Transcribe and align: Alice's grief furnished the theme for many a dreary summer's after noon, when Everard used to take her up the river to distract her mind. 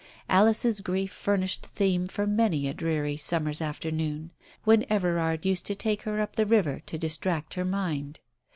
Alice's 0.27 0.79
grief 0.81 1.11
furnished 1.11 1.61
the 1.61 1.67
theme 1.67 2.07
for 2.07 2.25
many 2.25 2.67
a 2.67 2.73
dreary 2.73 3.15
summer's 3.15 3.61
after 3.61 3.91
noon, 3.91 4.31
when 4.63 4.83
Everard 4.89 5.45
used 5.45 5.67
to 5.67 5.75
take 5.75 6.01
her 6.09 6.19
up 6.19 6.37
the 6.37 6.45
river 6.47 6.81
to 6.87 6.97
distract 6.97 7.53
her 7.53 7.65
mind. 7.65 8.19